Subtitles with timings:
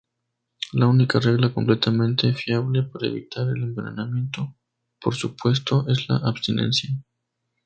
[0.73, 4.55] La única regla completamente fiable para evitar el envenenamiento,
[4.99, 6.89] por supuesto, es la abstinencia.